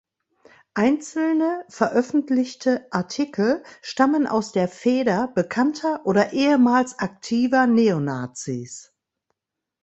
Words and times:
Einzelne 0.73 1.63
veröffentlichte 1.69 2.87
Artikel 2.89 3.63
stammen 3.83 4.25
aus 4.25 4.51
der 4.51 4.67
Feder 4.67 5.27
bekannter 5.27 6.03
oder 6.07 6.33
ehemals 6.33 6.97
aktiver 6.97 7.67
Neonazis“. 7.67 8.95